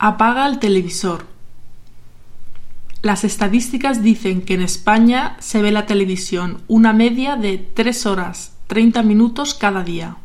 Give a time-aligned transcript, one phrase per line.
[0.00, 1.26] Apaga el televisor.
[3.02, 8.52] Las estadísticas dicen que en España se ve la televisión una media de 3 horas
[8.68, 10.16] 30 minutos cada día.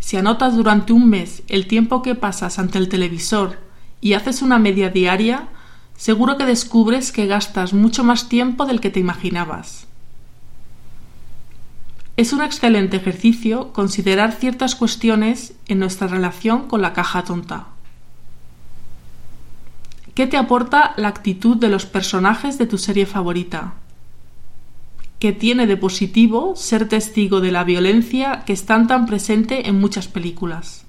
[0.00, 3.58] Si anotas durante un mes el tiempo que pasas ante el televisor
[4.00, 5.48] y haces una media diaria,
[5.94, 9.86] seguro que descubres que gastas mucho más tiempo del que te imaginabas.
[12.16, 17.66] Es un excelente ejercicio considerar ciertas cuestiones en nuestra relación con la caja tonta.
[20.18, 23.74] ¿Qué te aporta la actitud de los personajes de tu serie favorita?
[25.20, 30.08] ¿Qué tiene de positivo ser testigo de la violencia que está tan presente en muchas
[30.08, 30.84] películas?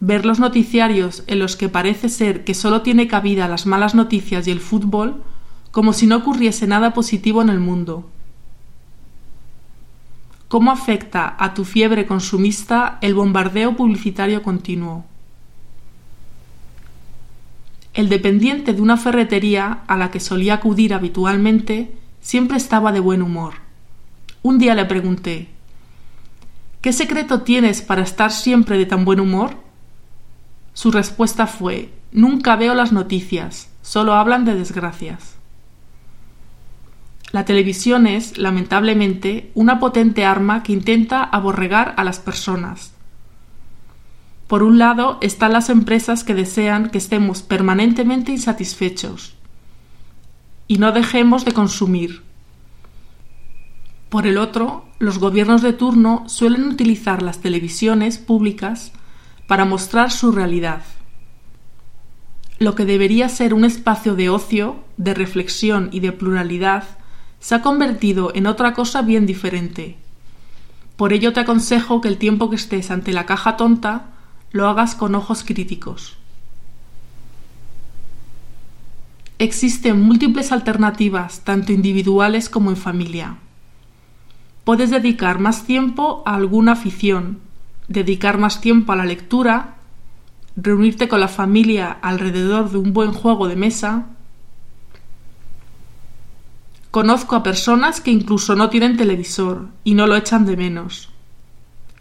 [0.00, 4.46] Ver los noticiarios en los que parece ser que solo tiene cabida las malas noticias
[4.46, 5.22] y el fútbol,
[5.70, 8.10] como si no ocurriese nada positivo en el mundo.
[10.48, 15.06] ¿Cómo afecta a tu fiebre consumista el bombardeo publicitario continuo?
[17.94, 23.22] El dependiente de una ferretería a la que solía acudir habitualmente siempre estaba de buen
[23.22, 23.54] humor.
[24.42, 25.48] Un día le pregunté
[26.80, 29.56] ¿Qué secreto tienes para estar siempre de tan buen humor?
[30.74, 35.34] Su respuesta fue Nunca veo las noticias, solo hablan de desgracias.
[37.32, 42.94] La televisión es, lamentablemente, una potente arma que intenta aborregar a las personas,
[44.48, 49.34] por un lado están las empresas que desean que estemos permanentemente insatisfechos
[50.66, 52.22] y no dejemos de consumir.
[54.08, 58.92] Por el otro, los gobiernos de turno suelen utilizar las televisiones públicas
[59.46, 60.82] para mostrar su realidad.
[62.58, 66.84] Lo que debería ser un espacio de ocio, de reflexión y de pluralidad
[67.38, 69.98] se ha convertido en otra cosa bien diferente.
[70.96, 74.14] Por ello te aconsejo que el tiempo que estés ante la caja tonta
[74.50, 76.16] lo hagas con ojos críticos.
[79.38, 83.36] Existen múltiples alternativas, tanto individuales como en familia.
[84.64, 87.38] Puedes dedicar más tiempo a alguna afición,
[87.86, 89.76] dedicar más tiempo a la lectura,
[90.56, 94.06] reunirte con la familia alrededor de un buen juego de mesa.
[96.90, 101.10] Conozco a personas que incluso no tienen televisor y no lo echan de menos.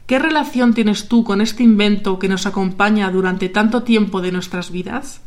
[0.07, 4.71] ¿Qué relación tienes tú con este invento que nos acompaña durante tanto tiempo de nuestras
[4.71, 5.19] vidas?